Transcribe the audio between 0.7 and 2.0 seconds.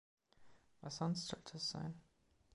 Was sonst sollte es sein?